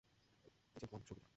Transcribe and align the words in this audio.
Agent 0.75 0.91
one, 0.91 1.01
শুভ 1.01 1.15
বিদায়। 1.15 1.29